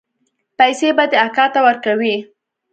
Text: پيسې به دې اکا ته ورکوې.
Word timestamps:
پيسې 0.57 0.89
به 0.97 1.03
دې 1.11 1.17
اکا 1.25 1.45
ته 1.53 1.59
ورکوې. 1.67 2.15